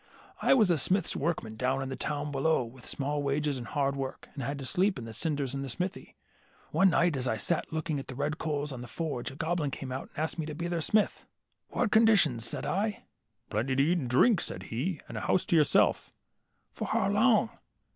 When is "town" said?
1.95-2.31